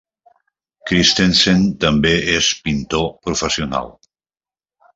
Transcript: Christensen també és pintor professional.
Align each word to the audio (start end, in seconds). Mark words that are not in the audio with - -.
Christensen 0.91 1.61
també 1.85 2.15
és 2.37 2.49
pintor 2.65 3.07
professional. 3.29 3.95